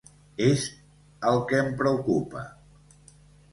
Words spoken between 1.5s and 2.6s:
que em preocupa.